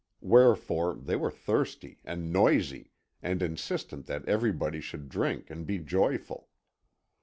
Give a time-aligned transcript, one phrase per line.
[0.23, 2.89] Wherefore, they were thirsty and noisy,
[3.21, 6.49] and insistent that everybody should drink and be joyful.